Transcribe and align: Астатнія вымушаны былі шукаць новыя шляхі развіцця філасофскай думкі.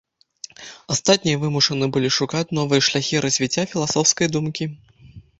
Астатнія 0.93 1.39
вымушаны 1.41 1.85
былі 1.97 2.09
шукаць 2.15 2.53
новыя 2.59 2.85
шляхі 2.87 3.21
развіцця 3.25 3.65
філасофскай 3.75 4.31
думкі. 4.37 4.67